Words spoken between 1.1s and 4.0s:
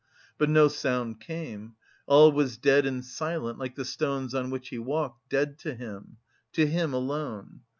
came, all was dead and silent like the